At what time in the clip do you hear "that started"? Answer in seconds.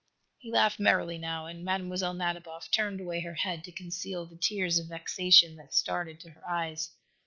5.57-6.19